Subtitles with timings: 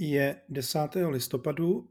[0.00, 0.78] Je 10.
[1.08, 1.90] listopadu,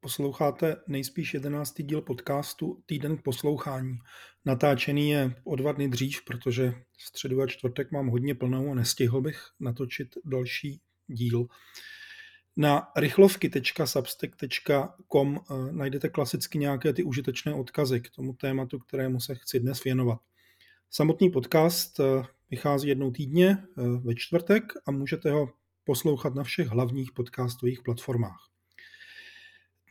[0.00, 1.82] posloucháte nejspíš 11.
[1.82, 3.98] díl podcastu Týden k poslouchání.
[4.44, 9.20] Natáčený je o dva dny dřív, protože středu a čtvrtek mám hodně plnou a nestihl
[9.20, 11.46] bych natočit další díl.
[12.56, 15.40] Na rychlovky.substack.com eh,
[15.72, 20.18] najdete klasicky nějaké ty užitečné odkazy k tomu tématu, kterému se chci dnes věnovat.
[20.90, 22.04] Samotný podcast eh,
[22.50, 23.62] vychází jednou týdně eh,
[24.04, 28.52] ve čtvrtek a můžete ho poslouchat na všech hlavních podcastových platformách.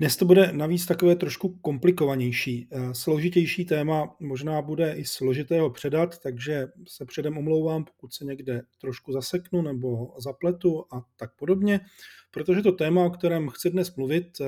[0.01, 2.67] Dnes to bude navíc takové trošku komplikovanější.
[2.71, 8.61] Eh, složitější téma možná bude i složitého předat, takže se předem omlouvám, pokud se někde
[8.81, 11.79] trošku zaseknu nebo zapletu a tak podobně,
[12.31, 14.45] protože to téma, o kterém chci dnes mluvit, eh,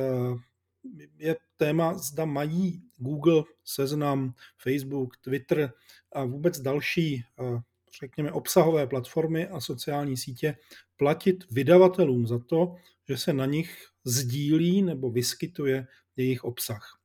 [1.17, 5.71] je téma, zda mají Google, Seznam, Facebook, Twitter
[6.11, 7.59] a vůbec další eh,
[8.01, 10.57] řekněme, obsahové platformy a sociální sítě
[10.97, 12.75] platit vydavatelům za to,
[13.09, 16.99] že se na nich sdílí nebo vyskytuje jejich obsah.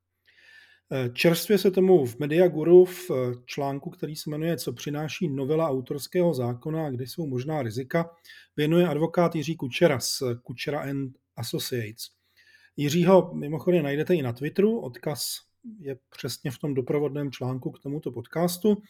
[1.13, 3.11] Čerstvě se tomu v Mediaguru v
[3.47, 8.11] článku, který se jmenuje Co přináší novela autorského zákona a kde jsou možná rizika,
[8.57, 12.09] věnuje advokát Jiří Kučera z Kučera and Associates.
[12.77, 15.48] Jiřího mimochodem najdete i na Twitteru, odkaz
[15.81, 18.83] je přesně v tom doprovodném článku k tomuto podcastu.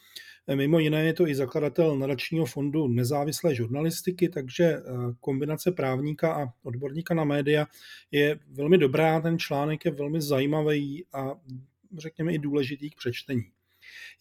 [0.55, 4.81] Mimo jiné je to i zakladatel nadačního fondu nezávislé žurnalistiky, takže eh,
[5.19, 7.67] kombinace právníka a odborníka na média
[8.11, 9.21] je velmi dobrá.
[9.21, 11.35] Ten článek je velmi zajímavý a
[11.97, 13.43] řekněme i důležitý k přečtení.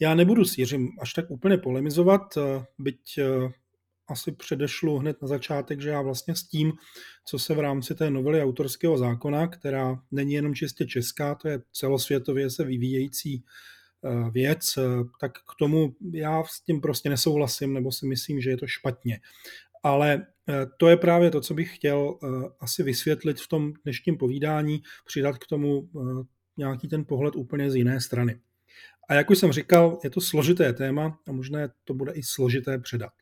[0.01, 3.19] Já nebudu s Jiřím až tak úplně polemizovat, eh, byť
[4.09, 6.73] asi předešlu hned na začátek, že já vlastně s tím,
[7.25, 11.61] co se v rámci té novely autorského zákona, která není jenom čistě česká, to je
[11.73, 13.45] celosvětově se vyvíjející
[14.05, 14.83] eh, věc, eh,
[15.21, 19.21] tak k tomu já s tím prostě nesouhlasím, nebo si myslím, že je to špatně.
[19.83, 22.19] Ale eh, to je právě to, co bych chtěl
[22.61, 25.89] asi vysvětlit v tom dnešním povídání, přidat k tomu
[26.57, 28.41] nějaký ten pohled úplně z jiné strany.
[29.09, 32.79] A jak už jsem říkal, je to složité téma a možná to bude i složité
[32.79, 33.13] předat.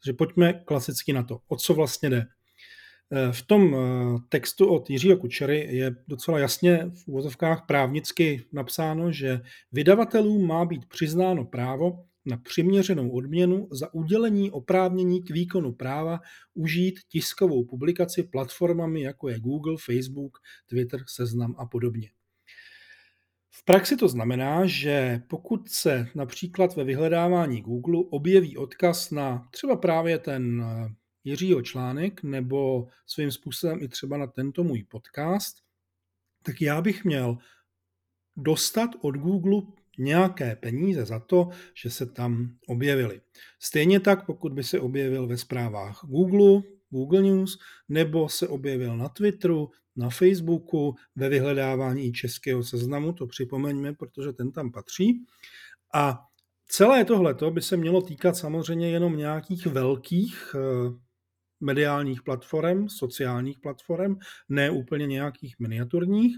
[0.00, 2.26] Takže pojďme klasicky na to, o co vlastně jde.
[3.14, 3.78] Eh, v tom eh,
[4.28, 9.40] textu od Jiřího Kučery je docela jasně v úvozovkách právnicky napsáno, že
[9.72, 16.20] vydavatelům má být přiznáno právo na přiměřenou odměnu za udělení oprávnění k výkonu práva
[16.54, 22.10] užít tiskovou publikaci platformami jako je Google, Facebook, Twitter, Seznam a podobně.
[23.54, 29.76] V praxi to znamená, že pokud se například ve vyhledávání Google objeví odkaz na třeba
[29.76, 35.56] právě ten eh, Jiřího článek nebo svým způsobem i třeba na tento můj podcast,
[36.42, 37.38] tak já bych měl
[38.36, 39.62] dostat od Google
[39.98, 41.48] nějaké peníze za to,
[41.82, 43.20] že se tam objevili.
[43.60, 47.58] Stejně tak, pokud by se objevil ve zprávách Google, Google News,
[47.88, 54.52] nebo se objevil na Twitteru, na Facebooku, ve vyhledávání českého seznamu, to připomeňme, protože ten
[54.52, 55.24] tam patří.
[55.94, 56.18] A
[56.68, 60.58] celé tohleto by se mělo týkat samozřejmě jenom nějakých velkých eh,
[61.60, 64.16] mediálních platform, sociálních platform,
[64.48, 66.36] ne úplně nějakých miniaturních.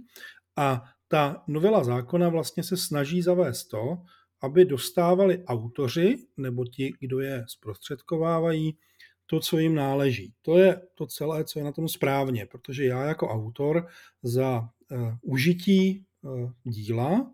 [0.56, 0.82] A
[1.14, 3.98] ta novela zákona vlastně se snaží zavést to,
[4.40, 8.78] aby dostávali autoři nebo ti, kdo je zprostředkovávají,
[9.26, 10.32] to, co jim náleží.
[10.42, 13.86] To je to celé, co je na tom správně, protože já jako autor
[14.22, 17.32] za uh, užití uh, díla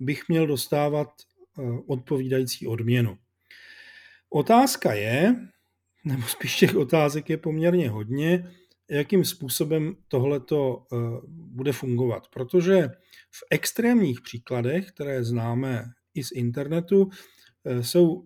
[0.00, 1.08] bych měl dostávat
[1.58, 3.18] uh, odpovídající odměnu.
[4.30, 5.36] Otázka je,
[6.04, 8.52] nebo spíš těch otázek je poměrně hodně,
[8.90, 10.86] jakým způsobem tohleto
[11.28, 12.28] bude fungovat.
[12.28, 12.88] Protože
[13.30, 15.84] v extrémních příkladech, které známe
[16.14, 17.10] i z internetu,
[17.80, 18.24] jsou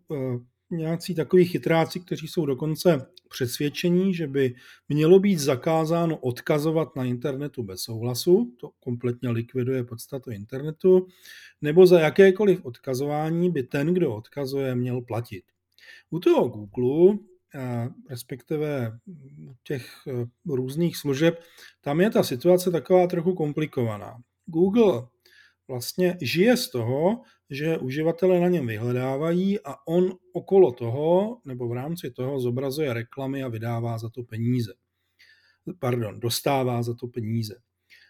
[0.71, 4.55] nějací takový chytráci, kteří jsou dokonce přesvědčení, že by
[4.89, 11.07] mělo být zakázáno odkazovat na internetu bez souhlasu, to kompletně likviduje podstatu internetu,
[11.63, 15.45] nebo za jakékoliv odkazování by ten, kdo odkazuje, měl platit.
[16.11, 17.19] U toho Google,
[18.11, 18.99] respektive
[19.63, 21.41] těch e, různých služeb,
[21.81, 24.17] tam je ta situace taková trochu komplikovaná.
[24.47, 25.07] Google
[25.69, 31.73] vlastně žije z toho, že uživatelé na něm vyhledávají a on okolo toho nebo v
[31.73, 34.73] rámci toho zobrazuje reklamy a vydává za to peníze.
[35.79, 37.55] Pardon, dostává za to peníze.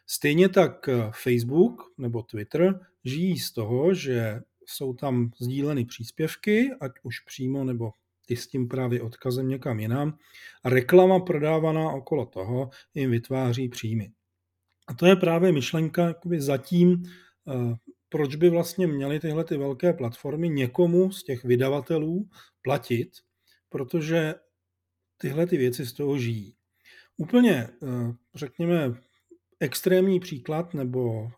[0.07, 6.93] Stejně tak eh, Facebook nebo Twitter žijí z toho, že jsou tam sdíleny příspěvky, ať
[7.03, 7.91] už přímo nebo
[8.29, 10.19] i s tím právě odkazem někam jinam.
[10.65, 14.11] A reklama prodávaná okolo toho jim vytváří příjmy.
[14.89, 17.03] A to je právě myšlenka zatím
[17.49, 17.75] Eh,
[18.09, 22.29] proč by vlastně měly tyhle ty velké platformy někomu z těch vydavatelů
[22.63, 23.11] platit,
[23.69, 24.35] protože
[25.19, 26.55] tyhle ty věci z toho žijí.
[27.17, 27.69] Úplně,
[28.35, 28.95] řekněme,
[29.61, 31.31] extrémní příklad nebo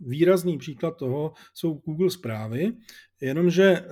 [0.00, 2.72] výrazný příklad toho jsou Google zprávy,
[3.20, 3.84] jenomže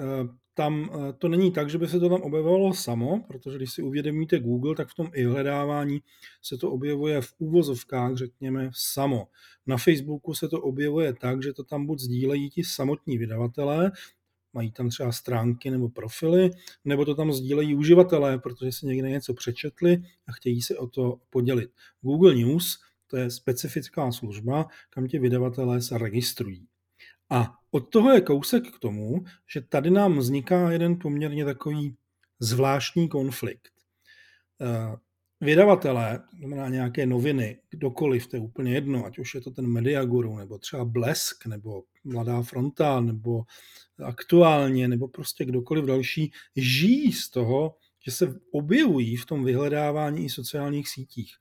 [0.56, 4.38] tam to není tak, že by se to tam objevovalo samo, protože když si uvědomíte
[4.38, 6.00] Google, tak v tom i hledávání
[6.42, 9.28] se to objevuje v úvozovkách, řekněme, samo.
[9.66, 13.92] Na Facebooku se to objevuje tak, že to tam buď sdílejí ti samotní vydavatelé,
[14.52, 16.50] mají tam třeba stránky nebo profily,
[16.84, 21.20] nebo to tam sdílejí uživatelé, protože si někde něco přečetli a chtějí se o to
[21.30, 21.70] podělit.
[22.00, 26.66] Google News to je specifická služba, kam ti vydavatelé se registrují.
[27.30, 31.96] A od toho je kousek k tomu, že tady nám vzniká jeden poměrně takový
[32.40, 33.68] zvláštní konflikt.
[34.60, 34.96] Eh,
[35.40, 40.36] vydavatelé, znamená nějaké noviny, kdokoliv, to je úplně jedno, ať už je to ten Mediaguru,
[40.36, 43.44] nebo třeba Blesk, nebo Mladá fronta, nebo
[44.04, 50.30] aktuálně, nebo prostě kdokoliv další, žijí z toho, že se objevují v tom vyhledávání i
[50.30, 51.34] sociálních sítích.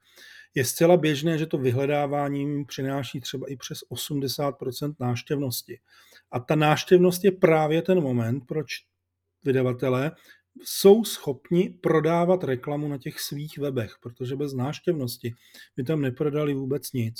[0.56, 5.80] Je zcela běžné, že to vyhledávání přináší třeba i přes 80% náštěvnosti.
[6.32, 8.68] A ta náštěvnost je právě ten moment, proč
[9.44, 10.12] vydavatelé
[10.64, 15.34] jsou schopni prodávat reklamu na těch svých webech, protože bez náštěvnosti
[15.76, 17.16] by tam neprodali vůbec nic.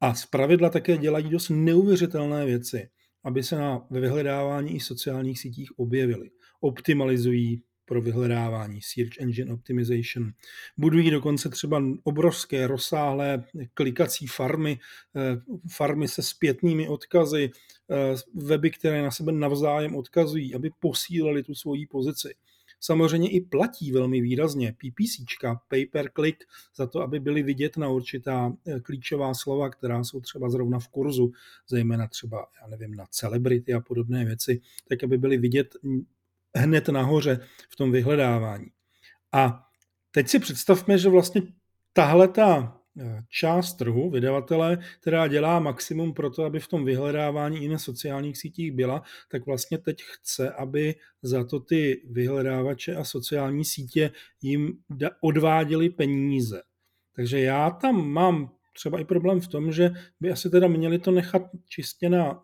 [0.00, 2.88] A zpravidla také dělají dost neuvěřitelné věci,
[3.24, 6.30] aby se na vyhledávání i sociálních sítích objevily.
[6.60, 10.32] Optimalizují pro vyhledávání, Search Engine Optimization.
[10.78, 13.44] Budují dokonce třeba obrovské, rozsáhlé
[13.74, 14.78] klikací farmy,
[15.16, 15.40] eh,
[15.72, 17.50] farmy se zpětnými odkazy,
[17.90, 22.34] eh, weby, které na sebe navzájem odkazují, aby posílali tu svoji pozici.
[22.80, 26.44] Samozřejmě i platí velmi výrazně PPCčka, pay per click,
[26.76, 30.88] za to, aby byly vidět na určitá eh, klíčová slova, která jsou třeba zrovna v
[30.88, 31.32] kurzu,
[31.68, 35.76] zejména třeba, já nevím, na celebrity a podobné věci, tak aby byly vidět
[36.56, 38.66] hned nahoře v tom vyhledávání.
[39.32, 39.66] A
[40.10, 41.42] teď si představme, že vlastně
[41.92, 47.64] tahle ta eh, část trhu, vydavatele, která dělá maximum pro to, aby v tom vyhledávání
[47.64, 53.04] i na sociálních sítích byla, tak vlastně teď chce, aby za to ty vyhledávače a
[53.04, 54.10] sociální sítě
[54.42, 54.78] jim
[55.20, 56.62] odváděli peníze.
[57.16, 61.10] Takže já tam mám třeba i problém v tom, že by asi teda měli to
[61.10, 62.42] nechat čistě na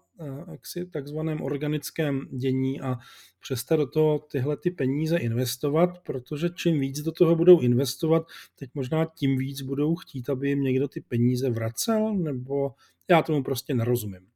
[0.51, 2.97] jaksi takzvaném organickém dění a
[3.41, 8.27] přestat do toho tyhle ty peníze investovat, protože čím víc do toho budou investovat,
[8.59, 12.71] teď možná tím víc budou chtít, aby jim někdo ty peníze vracel, nebo
[13.11, 14.27] já tomu prostě nerozumím.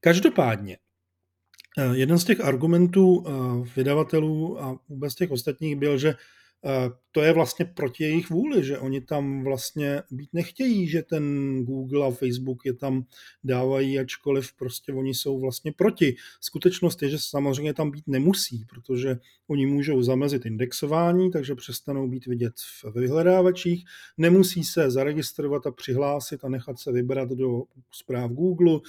[0.00, 0.78] Každopádně,
[1.78, 3.30] eh, jeden z těch argumentů eh,
[3.76, 6.14] vydavatelů a vůbec těch ostatních byl, že
[6.64, 11.24] Eh, to je vlastně proti jejich vůli, že oni tam vlastně být nechtějí, že ten
[11.64, 13.04] Google a Facebook je tam
[13.44, 16.16] dávají, ačkoliv prostě oni jsou vlastně proti.
[16.40, 19.18] Skutečnost je, že samozřejmě tam být nemusí, protože
[19.48, 22.52] oni můžou zamezit indexování, takže přestanou být vidět
[22.82, 23.84] v vyhledávačích,
[24.18, 28.80] nemusí se zaregistrovat a přihlásit a nechat se vybrat do zpráv Google,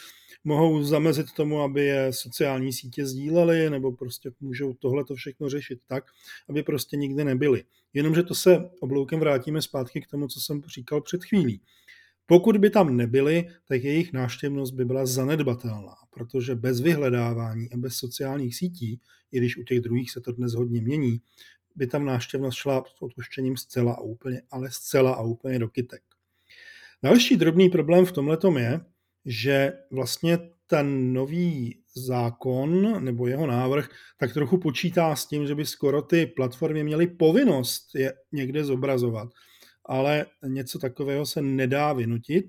[0.43, 5.79] mohou zamezit tomu, aby je sociální sítě sdílely, nebo prostě můžou tohle to všechno řešit
[5.87, 6.03] tak,
[6.49, 7.63] aby prostě nikdy nebyly.
[7.95, 11.61] Jenomže to se obloukem vrátíme zpátky k tomu, co jsem říkal před chvílí.
[12.25, 17.93] Pokud by tam nebyly, tak jejich náštěvnost by byla zanedbatelná, protože bez vyhledávání a bez
[17.95, 18.99] sociálních sítí,
[19.31, 21.21] i když u těch druhých se to dnes hodně mění,
[21.75, 26.01] by tam náštěvnost šla s odpuštěním zcela a úplně, ale zcela a úplně do kytek.
[27.03, 28.81] Další drobný problém v tomhle je,
[29.25, 35.65] že vlastně ten nový zákon nebo jeho návrh tak trochu počítá s tím, že by
[35.65, 39.29] skoro ty platformy měly povinnost je někde zobrazovat.
[39.85, 42.45] Ale něco takového se nedá vynutit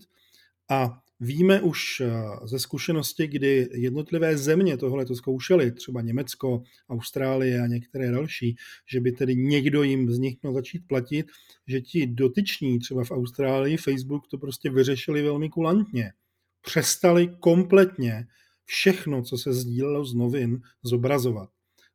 [0.70, 2.12] a víme už eh,
[2.44, 8.56] ze zkušenosti, kdy jednotlivé země tohle to zkoušely, třeba Německo, Austrálie a některé další,
[8.92, 11.26] že by tedy někdo jim z nich měl začít platit,
[11.66, 16.12] že ti dotyční, třeba v Austrálii, Facebook to prostě vyřešili velmi kulantně
[16.66, 18.26] přestali kompletně
[18.66, 21.48] všechno, co se sdílelo z novin, zobrazovat.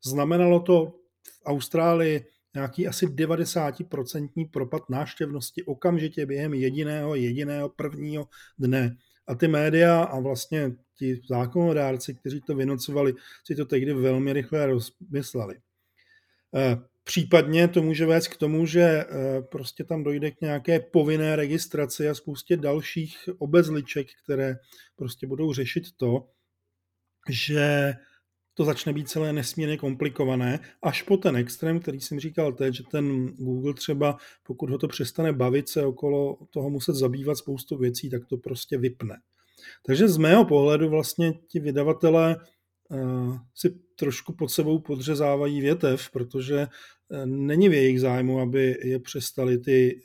[0.03, 8.27] Znamenalo to v Austrálii nějaký asi 90% propad návštěvnosti okamžitě během jediného, jediného prvního
[8.59, 8.97] dne.
[9.27, 13.13] A ty média a vlastně ti zákonodárci, kteří to vynocovali,
[13.45, 15.55] si to tehdy velmi rychle rozmysleli.
[16.55, 19.05] Eh, Případně to může vést k tomu, že eh,
[19.41, 24.55] prostě tam dojde k nějaké povinné registraci a spoustě dalších obezliček, které
[24.95, 26.27] prostě budou řešit to,
[27.29, 27.93] že
[28.53, 32.83] to začne být celé nesmírně komplikované, až po ten extrém, který jsem říkal teď, že
[32.91, 38.09] ten Google třeba, pokud ho to přestane bavit se okolo toho muset zabývat spoustu věcí,
[38.09, 39.17] tak to prostě vypne.
[39.85, 42.35] Takže z mého pohledu vlastně ti vydavatelé
[43.55, 46.67] si trošku pod sebou podřezávají větev, protože
[47.25, 50.01] není v jejich zájmu, aby je přestali ty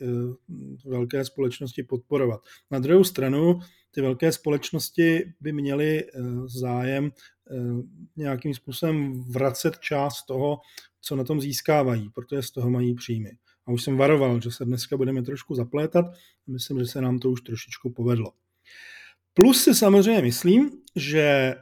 [0.85, 2.41] velké společnosti podporovat.
[2.71, 3.59] Na druhou stranu,
[3.97, 6.03] ty velké společnosti by měly
[6.45, 7.11] zájem
[8.15, 10.59] nějakým způsobem vracet část toho,
[11.01, 13.31] co na tom získávají, protože z toho mají příjmy.
[13.65, 16.05] A už jsem varoval, že se dneska budeme trošku zaplétat.
[16.47, 18.31] Myslím, že se nám to už trošičku povedlo.
[19.37, 21.55] Plus si samozřejmě myslím, že eh,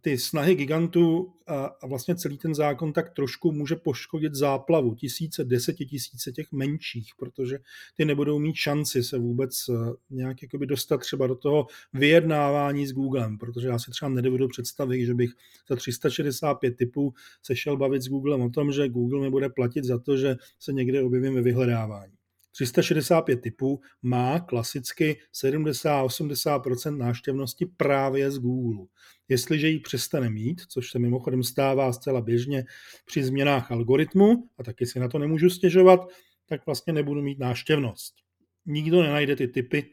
[0.00, 6.32] ty snahy gigantů a vlastně celý ten zákon tak trošku může poškodit záplavu tisíce, desetitisíce
[6.32, 7.58] těch menších, protože
[7.96, 9.74] ty nebudou mít šanci se vůbec eh,
[10.10, 15.06] nějak jakoby dostat třeba do toho vyjednávání s Googlem, protože já si třeba nedovedu představit,
[15.06, 15.30] že bych
[15.68, 19.84] za 365 typů se šel bavit s Googlem o tom, že Google mi bude platit
[19.84, 22.17] za to, že se někde objevím ve vyhledávání.
[22.58, 28.86] 365 typů má klasicky 70-80% náštěvnosti právě z Google.
[29.28, 32.64] Jestliže ji přestane mít, což se mimochodem stává zcela běžně
[33.04, 36.00] při změnách algoritmu, a taky si na to nemůžu stěžovat,
[36.46, 38.14] tak vlastně nebudu mít náštěvnost.
[38.66, 39.90] Nikdo nenajde ty typy,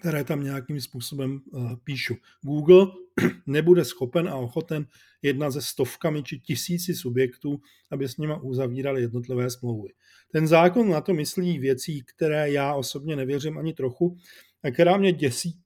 [0.00, 2.16] které tam nějakým způsobem uh, píšu.
[2.42, 2.86] Google
[3.46, 4.86] nebude schopen a ochoten
[5.22, 9.88] jednat se stovkami či tisíci subjektů, aby s nima uzavírali jednotlivé smlouvy.
[10.32, 14.16] Ten zákon na to myslí věcí, které já osobně nevěřím ani trochu
[14.62, 15.60] a která mě děsí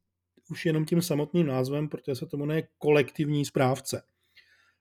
[0.50, 4.02] už jenom tím samotným názvem, protože se to jmenuje kolektivní správce.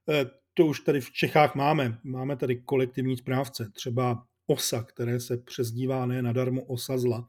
[0.09, 1.99] E, to už tady v Čechách máme.
[2.03, 7.27] Máme tady kolektivní správce, třeba OSA, které se přezdívá ne nadarmo OSA zla.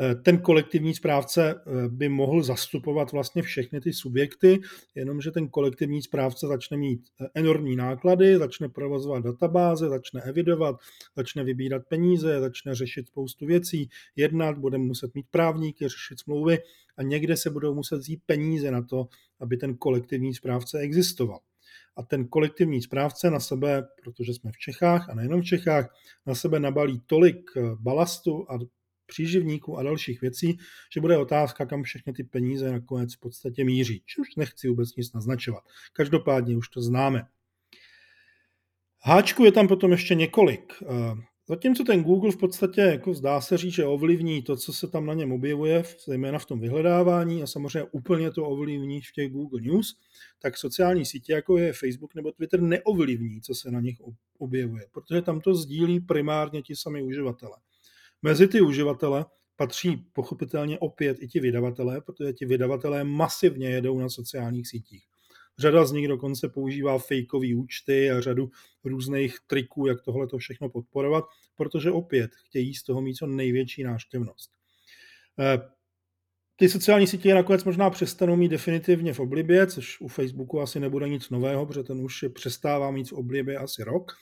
[0.00, 4.60] Eh, ten kolektivní správce eh, by mohl zastupovat vlastně všechny ty subjekty,
[4.94, 10.76] jenomže ten kolektivní správce začne mít eh, enormní náklady, začne provozovat databáze, začne evidovat,
[11.16, 16.58] začne vybírat peníze, začne řešit spoustu věcí, jednat, bude muset mít právníky, řešit smlouvy
[16.96, 19.08] a někde se budou muset vzít peníze na to,
[19.40, 21.40] aby ten kolektivní správce existoval.
[21.96, 25.94] A ten kolektivní správce na sebe, protože jsme v Čechách a nejenom v Čechách,
[26.26, 27.50] na sebe nabalí tolik
[27.80, 28.58] balastu a
[29.06, 30.58] příživníků a dalších věcí,
[30.94, 34.02] že bude otázka, kam všechny ty peníze nakonec v podstatě míří.
[34.06, 35.64] Čímž nechci vůbec nic naznačovat.
[35.92, 37.26] Každopádně už to známe.
[39.02, 40.72] Háčku je tam potom ještě několik.
[40.82, 41.14] Eh,
[41.48, 45.06] zatímco ten Google v podstatě jako zdá se říct, že ovlivní to, co se tam
[45.06, 49.60] na něm objevuje, zejména v tom vyhledávání a samozřejmě úplně to ovlivní v těch Google
[49.60, 49.98] News,
[50.38, 53.96] tak sociální sítě, jako je Facebook nebo Twitter, neovlivní, co se na nich
[54.38, 57.56] objevuje, protože tam to sdílí primárně ti sami uživatelé.
[58.26, 59.24] Mezi ty uživatele
[59.56, 65.04] patří pochopitelně opět i ti vydavatelé, protože ti vydavatelé masivně jedou na sociálních sítích.
[65.58, 68.50] Řada z nich dokonce používá fejkové účty a řadu
[68.84, 73.82] různých triků, jak tohle to všechno podporovat, protože opět chtějí z toho mít co největší
[73.82, 74.50] náštěvnost.
[75.38, 75.58] Eh,
[76.56, 81.08] ty sociální sítě nakonec možná přestanou mít definitivně v oblibě, což u Facebooku asi nebude
[81.08, 84.12] nic nového, protože ten už přestává mít v oblibě asi rok.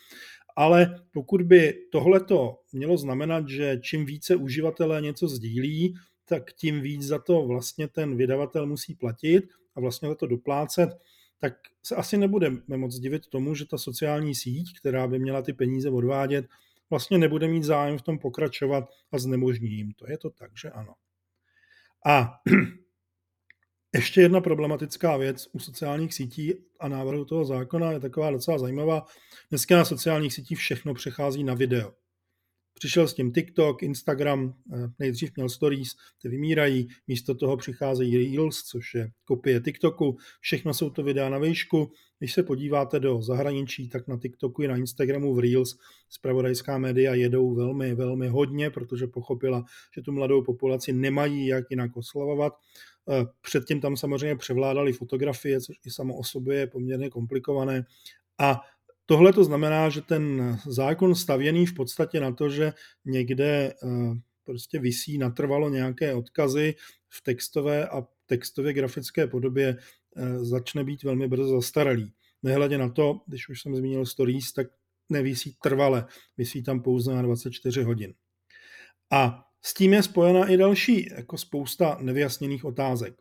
[0.57, 5.95] Ale pokud by tohleto mělo znamenat, že čím více uživatelé něco sdílí,
[6.25, 9.45] tak tím víc za to vlastně ten vydavatel musí platit
[9.75, 10.91] a vlastně za to doplácet,
[11.39, 15.53] tak se asi nebudeme moc divit tomu, že ta sociální síť, která by měla ty
[15.53, 16.47] peníze odvádět,
[16.91, 20.11] vlastně nebude mít zájem v tom pokračovat a znemožní jim to.
[20.11, 20.95] Je to tak, že ano.
[22.07, 22.35] A
[23.95, 29.07] ještě jedna problematická věc u sociálních sítí a návrhu toho zákona je taková docela zajímavá.
[29.51, 31.93] Dneska na sociálních sítích všechno přechází na video.
[32.75, 35.89] Přišel s tím TikTok, Instagram, eh, nejdřív měl stories,
[36.23, 41.39] ty vymírají, místo toho přicházejí Reels, což je kopie TikToku, všechno jsou to videa na
[41.39, 41.91] výšku.
[42.19, 45.77] Když se podíváte do zahraničí, tak na TikToku i na Instagramu v Reels
[46.09, 51.97] zpravodajská média jedou velmi, velmi hodně, protože pochopila, že tu mladou populaci nemají jak jinak
[51.97, 52.53] oslavovat.
[53.41, 57.85] Předtím tam samozřejmě převládaly fotografie, což i samo o sobě je poměrně komplikované.
[58.39, 58.61] A
[59.07, 62.73] tohle to znamená, že ten zákon stavěný v podstatě na to, že
[63.05, 63.77] někde eh,
[64.45, 66.75] prostě vysí natrvalo nějaké odkazy
[67.09, 69.77] v textové a textově grafické podobě,
[70.17, 72.13] eh, začne být velmi brzo zastaralý.
[72.43, 74.67] Nehledě na to, když už jsem zmínil stories, tak
[75.09, 76.07] nevisí trvale,
[76.37, 78.15] vysí tam pouze na 24 hodin.
[79.11, 83.15] A s tím je spojena i další jako spousta nevyjasněných otázek.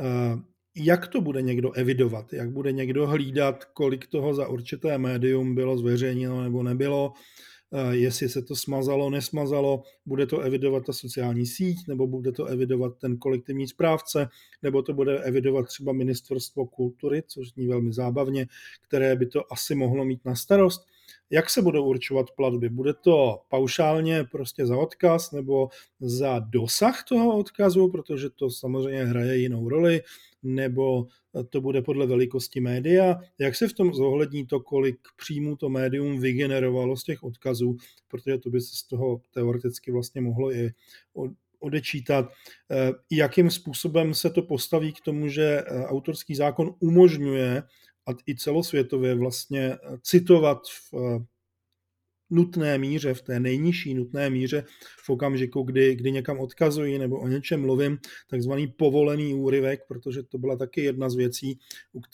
[0.00, 0.38] Eh,
[0.76, 2.32] jak to bude někdo evidovat?
[2.32, 7.12] Jak bude někdo hlídat, kolik toho za určité médium bylo zveřejněno nebo nebylo?
[7.72, 12.44] Eh, jestli se to smazalo, nesmazalo, bude to evidovat ta sociální síť, nebo bude to
[12.44, 14.28] evidovat ten kolektivní správce,
[14.62, 18.46] nebo to bude evidovat třeba ministerstvo kultury, což zní velmi zábavně,
[18.82, 20.86] které by to asi mohlo mít na starost.
[21.30, 22.68] Jak se budou určovat platby?
[22.68, 25.68] Bude to paušálně prostě za odkaz nebo
[26.00, 30.02] za dosah toho odkazu, protože to samozřejmě hraje jinou roli,
[30.42, 31.06] nebo
[31.50, 33.20] to bude podle velikosti média.
[33.38, 37.76] Jak se v tom zohlední to, kolik příjmů to médium vygenerovalo z těch odkazů,
[38.08, 40.70] protože to by se z toho teoreticky vlastně mohlo i
[41.60, 42.32] odečítat,
[43.10, 47.62] jakým způsobem se to postaví k tomu, že autorský zákon umožňuje
[48.06, 50.58] a i celosvětově vlastně citovat
[50.92, 50.94] v
[52.30, 54.64] nutné míře, v té nejnižší nutné míře,
[55.04, 60.38] v okamžiku, kdy, kdy někam odkazují nebo o něčem mluvím, takzvaný povolený úryvek, protože to
[60.38, 61.58] byla taky jedna z věcí,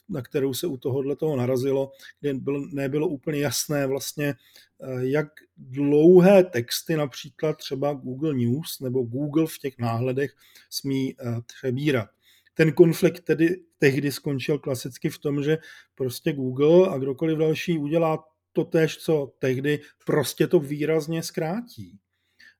[0.08, 4.34] na kterou se u tohohle toho narazilo, kde byl, nebylo úplně jasné vlastně,
[4.80, 10.32] eh, jak dlouhé texty například třeba Google News nebo Google v těch náhledech
[10.70, 12.15] smí eh, přebírat.
[12.56, 15.58] Ten konflikt tedy tehdy skončil klasicky v tom, že
[15.94, 21.98] prostě Google a kdokoliv další udělá to tež, co tehdy, prostě to výrazně zkrátí.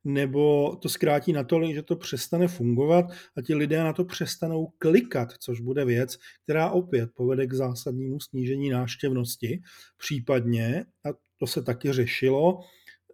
[0.05, 5.33] Nebo to zkrátí natolik, že to přestane fungovat a ti lidé na to přestanou klikat,
[5.39, 9.61] což bude věc, která opět povede k zásadnímu snížení náštěvnosti.
[9.97, 12.61] Případně, a to se taky řešilo,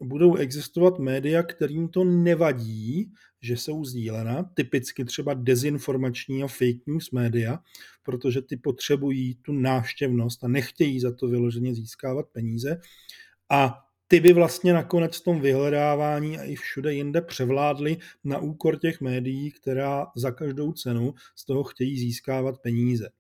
[0.02, 7.11] budou existovat média, kterým to nevadí, že jsou sdílena, typicky třeba dezinformační a fake news
[7.11, 7.59] média,
[8.02, 12.80] protože ty potřebují tu návštěvnost a nechtějí za to vyloženě získávat peníze.
[13.50, 18.78] A ty by vlastně nakonec v tom vyhledávání a i všude jinde převládly na úkor
[18.78, 23.11] těch médií, která za každou cenu z toho chtějí získávat peníze.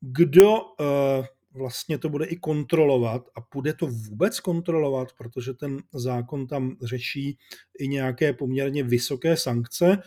[0.00, 1.26] Kdo uh,
[1.56, 7.38] vlastně to bude i kontrolovat a bude to vůbec kontrolovat, protože ten zákon tam řeší
[7.78, 9.98] i nějaké poměrně vysoké sankce,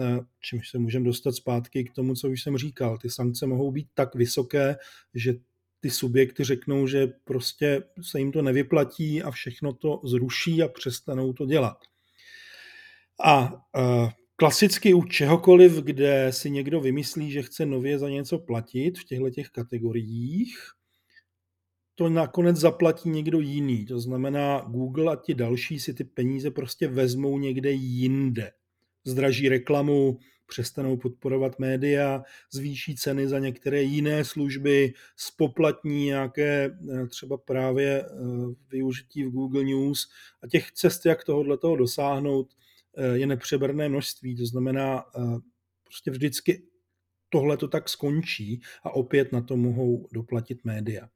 [0.00, 2.98] eh, čímž se můžeme dostat zpátky k tomu, co už jsem říkal.
[2.98, 4.76] Ty sankce mohou být tak vysoké,
[5.14, 5.34] že
[5.80, 11.32] ty subjekty řeknou, že prostě se jim to nevyplatí a všechno to zruší a přestanou
[11.32, 11.76] to dělat.
[13.24, 18.98] A uh, klasicky u čehokoliv, kde si někdo vymyslí, že chce nově za něco platit
[18.98, 20.58] v těchto těch kategoriích,
[21.98, 23.86] to nakonec zaplatí někdo jiný.
[23.86, 28.52] To znamená, Google a ti další si ty peníze prostě vezmou někde jinde.
[29.04, 37.36] Zdraží reklamu, přestanou podporovat média, zvýší ceny za některé jiné služby, spoplatní nějaké eh, třeba
[37.36, 38.08] právě eh,
[38.70, 40.08] využití v Google News
[40.42, 42.54] a těch cest, jak tohohle toho dosáhnout,
[42.96, 44.36] eh, je nepřeberné množství.
[44.36, 45.04] To znamená,
[45.84, 46.62] prostě vždycky
[47.28, 51.08] tohle to tak skončí a opět na to mohou doplatit média.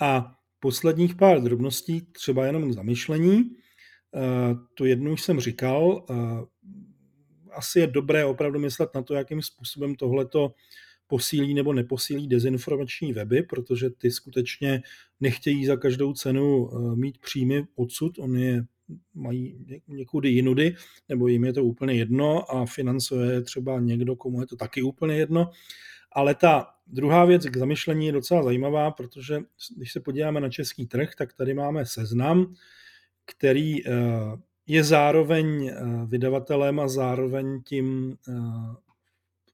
[0.00, 3.50] A posledních pár drobností, třeba jenom k zamyšlení.
[4.16, 6.14] Eh, tu jednu už jsem říkal, eh,
[7.52, 10.54] asi je dobré opravdu myslet na to, jakým způsobem tohleto
[11.06, 14.82] posílí nebo neposílí dezinformační weby, protože ty skutečně
[15.20, 18.64] nechtějí za každou cenu eh, mít příjmy odsud, oni je
[19.14, 20.74] mají někudy jinudy,
[21.08, 25.16] nebo jim je to úplně jedno a financuje třeba někdo, komu je to taky úplně
[25.16, 25.50] jedno.
[26.14, 29.40] Ale ta druhá věc k zamyšlení je docela zajímavá, protože
[29.76, 32.54] když se podíváme na český trh, tak tady máme seznam,
[33.24, 33.90] který eh,
[34.66, 38.32] je zároveň eh, vydavatelem a zároveň tím eh,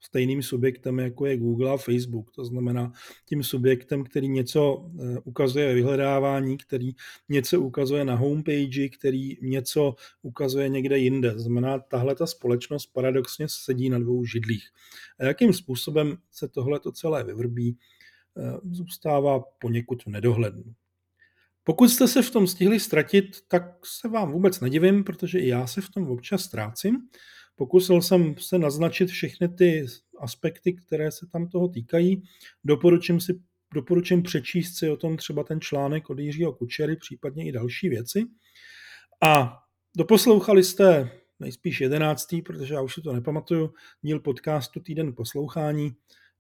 [0.01, 2.33] stejným subjektem, jako je Google a Facebook.
[2.33, 2.93] To znamená
[3.27, 6.91] tím subjektem, který něco eh, ukazuje ve vyhledávání, který
[7.29, 11.33] něco ukazuje na homepage, který něco ukazuje někde jinde.
[11.33, 14.69] To znamená, tahle ta společnost paradoxně sedí na dvou židlích.
[15.19, 17.77] A jakým způsobem se tohle to celé vyvrbí,
[18.37, 20.75] eh, zůstává poněkud v nedohlednu.
[21.65, 25.67] Pokud jste se v tom stihli ztratit, tak se vám vůbec nedivím, protože i já
[25.67, 26.99] se v tom občas ztrácím.
[27.61, 29.87] Pokusil jsem se naznačit všechny ty
[30.19, 32.23] aspekty, které se tam toho týkají.
[32.65, 33.41] Doporučím si
[33.75, 38.25] doporučím přečíst si o tom třeba ten článek od Jiřího Kučery, případně i další věci.
[39.25, 39.59] A
[39.97, 45.93] doposlouchali jste nejspíš jedenáctý, protože já už si to nepamatuju, díl podcastu Týden poslouchání.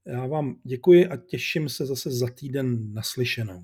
[0.06, 3.62] Já vám děkuji a těším se zase za týden naslyšenou.